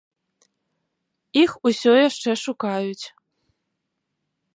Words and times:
Іх 1.43 1.51
усё 1.71 1.91
яшчэ 2.09 2.31
шукаюць. 2.45 3.05